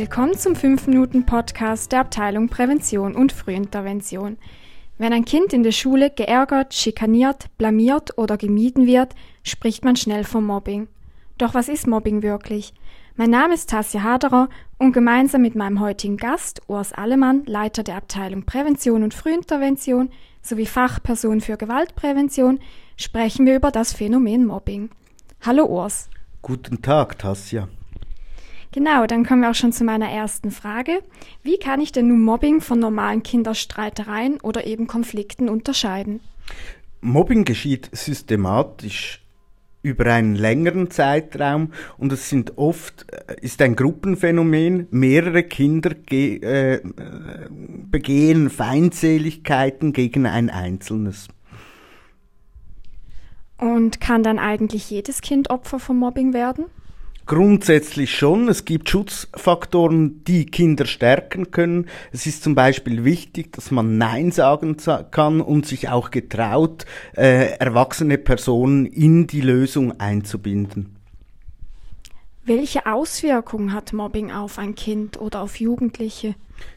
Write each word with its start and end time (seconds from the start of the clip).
Willkommen 0.00 0.38
zum 0.38 0.52
5-Minuten-Podcast 0.52 1.90
der 1.90 1.98
Abteilung 2.02 2.48
Prävention 2.48 3.16
und 3.16 3.32
Frühintervention. 3.32 4.38
Wenn 4.96 5.12
ein 5.12 5.24
Kind 5.24 5.52
in 5.52 5.64
der 5.64 5.72
Schule 5.72 6.08
geärgert, 6.08 6.72
schikaniert, 6.72 7.46
blamiert 7.58 8.16
oder 8.16 8.36
gemieden 8.36 8.86
wird, 8.86 9.16
spricht 9.42 9.84
man 9.84 9.96
schnell 9.96 10.22
vom 10.22 10.46
Mobbing. 10.46 10.86
Doch 11.36 11.54
was 11.54 11.68
ist 11.68 11.88
Mobbing 11.88 12.22
wirklich? 12.22 12.74
Mein 13.16 13.30
Name 13.30 13.54
ist 13.54 13.70
Tassia 13.70 14.04
Haderer 14.04 14.48
und 14.78 14.92
gemeinsam 14.92 15.42
mit 15.42 15.56
meinem 15.56 15.80
heutigen 15.80 16.16
Gast, 16.16 16.62
Urs 16.68 16.92
Allemann, 16.92 17.42
Leiter 17.46 17.82
der 17.82 17.96
Abteilung 17.96 18.44
Prävention 18.44 19.02
und 19.02 19.14
Frühintervention 19.14 20.10
sowie 20.42 20.66
Fachperson 20.66 21.40
für 21.40 21.56
Gewaltprävention, 21.56 22.60
sprechen 22.96 23.46
wir 23.46 23.56
über 23.56 23.72
das 23.72 23.94
Phänomen 23.94 24.46
Mobbing. 24.46 24.90
Hallo 25.44 25.64
Urs. 25.64 26.08
Guten 26.40 26.82
Tag, 26.82 27.18
Tassia. 27.18 27.66
Genau, 28.72 29.06
dann 29.06 29.24
kommen 29.24 29.42
wir 29.42 29.50
auch 29.50 29.54
schon 29.54 29.72
zu 29.72 29.84
meiner 29.84 30.10
ersten 30.10 30.50
Frage. 30.50 31.02
Wie 31.42 31.58
kann 31.58 31.80
ich 31.80 31.92
denn 31.92 32.08
nun 32.08 32.22
Mobbing 32.22 32.60
von 32.60 32.78
normalen 32.78 33.22
Kinderstreitereien 33.22 34.40
oder 34.40 34.66
eben 34.66 34.86
Konflikten 34.86 35.48
unterscheiden? 35.48 36.20
Mobbing 37.00 37.44
geschieht 37.44 37.88
systematisch 37.92 39.22
über 39.82 40.12
einen 40.12 40.34
längeren 40.34 40.90
Zeitraum 40.90 41.72
und 41.96 42.12
es 42.12 42.28
sind 42.28 42.58
oft 42.58 43.06
äh, 43.12 43.36
ist 43.40 43.62
ein 43.62 43.76
Gruppenphänomen. 43.76 44.88
Mehrere 44.90 45.44
Kinder 45.44 45.92
äh, 46.10 46.80
begehen 47.90 48.50
Feindseligkeiten 48.50 49.92
gegen 49.92 50.26
ein 50.26 50.50
einzelnes. 50.50 51.28
Und 53.56 54.00
kann 54.00 54.22
dann 54.22 54.38
eigentlich 54.38 54.90
jedes 54.90 55.20
Kind 55.20 55.50
Opfer 55.50 55.78
von 55.78 55.96
Mobbing 55.96 56.32
werden? 56.32 56.66
Grundsätzlich 57.28 58.16
schon. 58.16 58.48
Es 58.48 58.64
gibt 58.64 58.88
Schutzfaktoren, 58.88 60.24
die 60.24 60.46
Kinder 60.46 60.86
stärken 60.86 61.50
können. 61.50 61.86
Es 62.10 62.24
ist 62.24 62.42
zum 62.42 62.54
Beispiel 62.54 63.04
wichtig, 63.04 63.52
dass 63.52 63.70
man 63.70 63.98
Nein 63.98 64.32
sagen 64.32 64.78
kann 65.10 65.42
und 65.42 65.66
sich 65.66 65.90
auch 65.90 66.10
getraut, 66.10 66.86
äh, 67.14 67.50
erwachsene 67.58 68.16
Personen 68.16 68.86
in 68.86 69.26
die 69.26 69.42
Lösung 69.42 70.00
einzubinden. 70.00 70.97
Welche 72.48 72.86
Auswirkungen 72.86 73.74
hat 73.74 73.92
Mobbing 73.92 74.32
auf 74.32 74.58
ein 74.58 74.74
Kind 74.74 75.20
oder 75.20 75.42
auf 75.42 75.60
Jugendliche? 75.60 76.34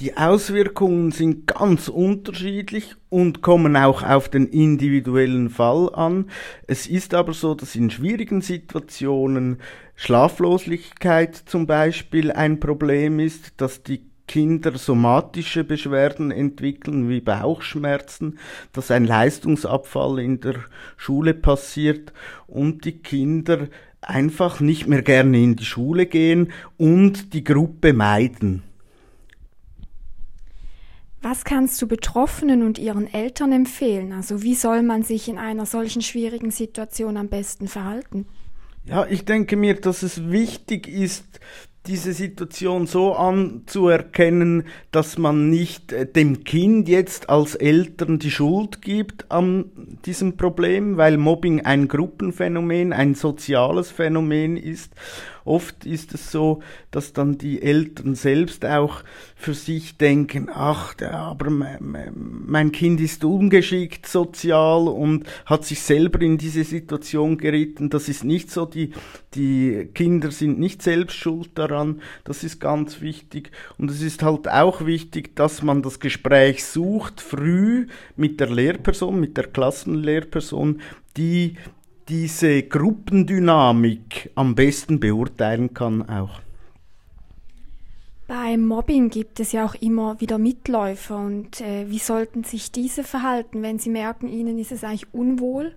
Die 0.00 0.16
Auswirkungen 0.16 1.12
sind 1.12 1.46
ganz 1.46 1.86
unterschiedlich 1.86 2.96
und 3.10 3.42
kommen 3.42 3.76
auch 3.76 4.02
auf 4.02 4.28
den 4.28 4.48
individuellen 4.48 5.50
Fall 5.50 5.94
an. 5.94 6.30
Es 6.66 6.88
ist 6.88 7.14
aber 7.14 7.32
so, 7.32 7.54
dass 7.54 7.76
in 7.76 7.90
schwierigen 7.90 8.40
Situationen 8.40 9.58
Schlaflosigkeit 9.94 11.36
zum 11.36 11.68
Beispiel 11.68 12.32
ein 12.32 12.58
Problem 12.58 13.20
ist, 13.20 13.52
dass 13.58 13.84
die 13.84 14.02
Kinder 14.26 14.76
somatische 14.76 15.62
Beschwerden 15.62 16.32
entwickeln, 16.32 17.08
wie 17.08 17.20
Bauchschmerzen, 17.20 18.40
dass 18.72 18.90
ein 18.90 19.04
Leistungsabfall 19.04 20.18
in 20.18 20.40
der 20.40 20.56
Schule 20.96 21.34
passiert 21.34 22.12
und 22.48 22.84
die 22.84 22.98
Kinder 22.98 23.68
einfach 24.02 24.60
nicht 24.60 24.86
mehr 24.86 25.02
gerne 25.02 25.42
in 25.42 25.56
die 25.56 25.64
Schule 25.64 26.06
gehen 26.06 26.52
und 26.76 27.32
die 27.34 27.44
Gruppe 27.44 27.92
meiden. 27.92 28.62
Was 31.22 31.44
kannst 31.44 31.80
du 31.80 31.86
Betroffenen 31.86 32.64
und 32.64 32.78
ihren 32.78 33.12
Eltern 33.12 33.52
empfehlen? 33.52 34.12
Also 34.12 34.42
wie 34.42 34.56
soll 34.56 34.82
man 34.82 35.04
sich 35.04 35.28
in 35.28 35.38
einer 35.38 35.66
solchen 35.66 36.02
schwierigen 36.02 36.50
Situation 36.50 37.16
am 37.16 37.28
besten 37.28 37.68
verhalten? 37.68 38.26
Ja, 38.84 39.06
ich 39.06 39.24
denke 39.24 39.56
mir, 39.56 39.80
dass 39.80 40.02
es 40.02 40.30
wichtig 40.30 40.88
ist, 40.88 41.38
diese 41.86 42.12
Situation 42.12 42.86
so 42.86 43.14
anzuerkennen, 43.14 44.64
dass 44.92 45.18
man 45.18 45.50
nicht 45.50 45.92
äh, 45.92 46.06
dem 46.06 46.44
Kind 46.44 46.88
jetzt 46.88 47.28
als 47.28 47.56
Eltern 47.56 48.18
die 48.18 48.30
Schuld 48.30 48.82
gibt 48.82 49.30
an 49.32 49.64
diesem 50.04 50.36
Problem, 50.36 50.96
weil 50.96 51.16
Mobbing 51.16 51.62
ein 51.62 51.88
Gruppenphänomen, 51.88 52.92
ein 52.92 53.14
soziales 53.14 53.90
Phänomen 53.90 54.56
ist 54.56 54.92
Oft 55.44 55.86
ist 55.86 56.14
es 56.14 56.30
so, 56.30 56.62
dass 56.90 57.12
dann 57.12 57.38
die 57.38 57.62
Eltern 57.62 58.14
selbst 58.14 58.64
auch 58.64 59.02
für 59.34 59.54
sich 59.54 59.96
denken, 59.96 60.48
ach, 60.52 60.94
aber 61.00 61.50
mein 61.50 62.72
Kind 62.72 63.00
ist 63.00 63.24
ungeschickt 63.24 64.06
sozial 64.06 64.88
und 64.88 65.24
hat 65.46 65.64
sich 65.64 65.80
selber 65.80 66.20
in 66.20 66.38
diese 66.38 66.64
Situation 66.64 67.38
geritten. 67.38 67.90
Das 67.90 68.08
ist 68.08 68.24
nicht 68.24 68.50
so, 68.50 68.66
die, 68.66 68.92
die 69.34 69.88
Kinder 69.94 70.30
sind 70.30 70.60
nicht 70.60 70.82
selbst 70.82 71.16
schuld 71.16 71.50
daran. 71.54 72.00
Das 72.24 72.44
ist 72.44 72.60
ganz 72.60 73.00
wichtig. 73.00 73.50
Und 73.78 73.90
es 73.90 74.02
ist 74.02 74.22
halt 74.22 74.48
auch 74.48 74.86
wichtig, 74.86 75.34
dass 75.34 75.62
man 75.62 75.82
das 75.82 75.98
Gespräch 75.98 76.64
sucht, 76.64 77.20
früh 77.20 77.86
mit 78.16 78.38
der 78.40 78.50
Lehrperson, 78.50 79.18
mit 79.18 79.36
der 79.36 79.48
Klassenlehrperson, 79.48 80.80
die 81.16 81.56
diese 82.12 82.62
Gruppendynamik 82.64 84.32
am 84.34 84.54
besten 84.54 85.00
beurteilen 85.00 85.72
kann 85.72 86.06
auch. 86.10 86.42
Beim 88.28 88.66
Mobbing 88.66 89.08
gibt 89.08 89.40
es 89.40 89.52
ja 89.52 89.64
auch 89.64 89.74
immer 89.76 90.20
wieder 90.20 90.36
Mitläufer 90.36 91.16
und 91.16 91.62
äh, 91.62 91.88
wie 91.88 91.98
sollten 91.98 92.44
sich 92.44 92.70
diese 92.70 93.02
verhalten, 93.02 93.62
wenn 93.62 93.78
sie 93.78 93.88
merken, 93.88 94.28
ihnen 94.28 94.58
ist 94.58 94.72
es 94.72 94.84
eigentlich 94.84 95.14
unwohl? 95.14 95.74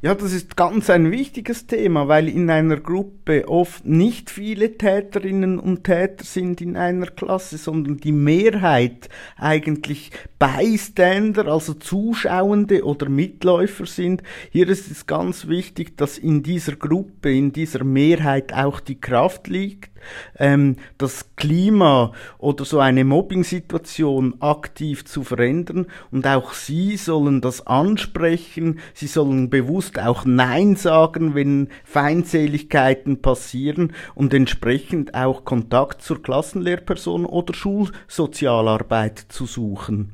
Ja, 0.00 0.16
das 0.16 0.32
ist 0.32 0.56
ganz 0.56 0.90
ein 0.90 1.12
wichtiges 1.12 1.68
Thema, 1.68 2.08
weil 2.08 2.28
in 2.28 2.50
einer 2.50 2.78
Gruppe 2.80 3.48
oft 3.48 3.86
nicht 3.86 4.30
viele 4.30 4.76
Täterinnen 4.76 5.60
und 5.60 5.84
Täter 5.84 6.24
sind 6.24 6.60
in 6.60 6.76
einer 6.76 7.06
Klasse, 7.06 7.56
sondern 7.56 7.98
die 7.98 8.10
Mehrheit 8.10 9.08
eigentlich 9.36 10.10
Bystander, 10.40 11.46
also 11.46 11.74
Zuschauende 11.74 12.84
oder 12.84 13.08
Mitläufer 13.08 13.86
sind. 13.86 14.24
Hier 14.50 14.68
ist 14.68 14.90
es 14.90 15.06
ganz 15.06 15.46
wichtig, 15.46 15.96
dass 15.96 16.18
in 16.18 16.42
dieser 16.42 16.74
Gruppe, 16.74 17.32
in 17.32 17.52
dieser 17.52 17.84
Mehrheit 17.84 18.52
auch 18.52 18.80
die 18.80 19.00
Kraft 19.00 19.46
liegt, 19.46 19.91
ähm, 20.38 20.76
das 20.98 21.34
Klima 21.36 22.12
oder 22.38 22.64
so 22.64 22.78
eine 22.78 23.04
Mobbing-Situation 23.04 24.34
aktiv 24.40 25.04
zu 25.04 25.24
verändern 25.24 25.86
und 26.10 26.26
auch 26.26 26.52
sie 26.52 26.96
sollen 26.96 27.40
das 27.40 27.66
ansprechen, 27.66 28.80
sie 28.94 29.06
sollen 29.06 29.50
bewusst 29.50 29.98
auch 29.98 30.24
Nein 30.24 30.76
sagen, 30.76 31.34
wenn 31.34 31.68
Feindseligkeiten 31.84 33.22
passieren 33.22 33.92
und 34.14 34.34
entsprechend 34.34 35.14
auch 35.14 35.44
Kontakt 35.44 36.02
zur 36.02 36.22
Klassenlehrperson 36.22 37.26
oder 37.26 37.54
Schulsozialarbeit 37.54 39.18
zu 39.28 39.46
suchen. 39.46 40.12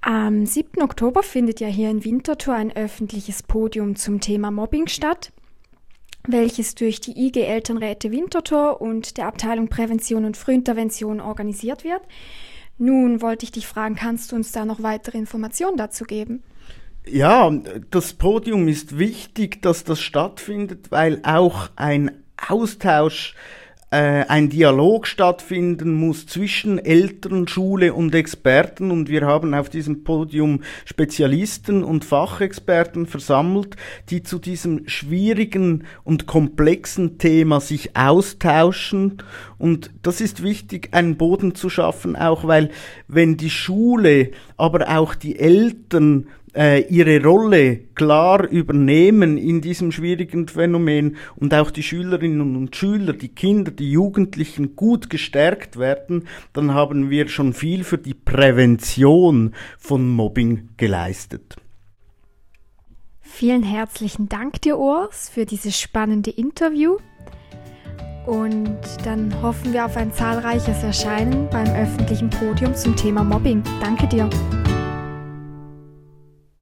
Am 0.00 0.46
7. 0.46 0.82
Oktober 0.82 1.24
findet 1.24 1.58
ja 1.58 1.66
hier 1.66 1.90
in 1.90 2.04
Winterthur 2.04 2.54
ein 2.54 2.70
öffentliches 2.70 3.42
Podium 3.42 3.96
zum 3.96 4.20
Thema 4.20 4.52
Mobbing 4.52 4.86
statt 4.86 5.32
welches 6.28 6.74
durch 6.74 7.00
die 7.00 7.26
IG 7.26 7.40
Elternräte 7.42 8.10
Winterthur 8.10 8.80
und 8.80 9.16
der 9.16 9.26
Abteilung 9.26 9.68
Prävention 9.68 10.24
und 10.24 10.36
Frühintervention 10.36 11.20
organisiert 11.20 11.84
wird. 11.84 12.02
Nun 12.78 13.22
wollte 13.22 13.44
ich 13.44 13.52
dich 13.52 13.66
fragen, 13.66 13.94
kannst 13.94 14.32
du 14.32 14.36
uns 14.36 14.52
da 14.52 14.64
noch 14.64 14.82
weitere 14.82 15.18
Informationen 15.18 15.76
dazu 15.76 16.04
geben? 16.04 16.42
Ja, 17.08 17.50
das 17.90 18.14
Podium 18.14 18.66
ist 18.68 18.98
wichtig, 18.98 19.62
dass 19.62 19.84
das 19.84 20.00
stattfindet, 20.00 20.90
weil 20.90 21.20
auch 21.22 21.70
ein 21.76 22.10
Austausch 22.48 23.34
ein 23.90 24.50
Dialog 24.50 25.06
stattfinden 25.06 25.94
muss 25.94 26.26
zwischen 26.26 26.78
Eltern, 26.78 27.46
Schule 27.46 27.94
und 27.94 28.14
Experten. 28.14 28.90
Und 28.90 29.08
wir 29.08 29.24
haben 29.26 29.54
auf 29.54 29.70
diesem 29.70 30.02
Podium 30.02 30.62
Spezialisten 30.84 31.84
und 31.84 32.04
Fachexperten 32.04 33.06
versammelt, 33.06 33.76
die 34.10 34.24
zu 34.24 34.38
diesem 34.38 34.88
schwierigen 34.88 35.84
und 36.02 36.26
komplexen 36.26 37.18
Thema 37.18 37.60
sich 37.60 37.96
austauschen. 37.96 39.18
Und 39.56 39.90
das 40.02 40.20
ist 40.20 40.42
wichtig, 40.42 40.88
einen 40.92 41.16
Boden 41.16 41.54
zu 41.54 41.70
schaffen, 41.70 42.16
auch 42.16 42.44
weil 42.46 42.70
wenn 43.06 43.36
die 43.36 43.50
Schule, 43.50 44.32
aber 44.56 44.98
auch 44.98 45.14
die 45.14 45.38
Eltern 45.38 46.26
äh, 46.56 46.80
ihre 46.88 47.22
Rolle 47.22 47.76
klar 47.94 48.48
übernehmen 48.48 49.36
in 49.36 49.60
diesem 49.60 49.92
schwierigen 49.92 50.48
Phänomen 50.48 51.16
und 51.36 51.54
auch 51.54 51.70
die 51.70 51.82
Schülerinnen 51.82 52.56
und 52.56 52.74
Schüler, 52.74 53.12
die 53.12 53.28
Kinder, 53.28 53.70
die 53.70 53.90
Jugendlichen 53.90 54.74
gut 54.74 55.10
gestärkt 55.10 55.78
werden, 55.78 56.26
dann 56.52 56.74
haben 56.74 57.10
wir 57.10 57.28
schon 57.28 57.52
viel 57.52 57.84
für 57.84 57.98
die 57.98 58.14
Prävention 58.14 59.54
von 59.78 60.08
Mobbing 60.08 60.70
geleistet. 60.76 61.56
Vielen 63.20 63.64
herzlichen 63.64 64.28
Dank 64.28 64.62
dir, 64.62 64.78
Urs, 64.78 65.28
für 65.28 65.44
dieses 65.44 65.78
spannende 65.78 66.30
Interview. 66.30 66.96
Und 68.24 68.80
dann 69.04 69.42
hoffen 69.42 69.72
wir 69.72 69.84
auf 69.84 69.96
ein 69.96 70.12
zahlreiches 70.12 70.82
Erscheinen 70.82 71.48
beim 71.50 71.68
öffentlichen 71.76 72.30
Podium 72.30 72.74
zum 72.74 72.96
Thema 72.96 73.22
Mobbing. 73.22 73.62
Danke 73.80 74.08
dir. 74.08 74.28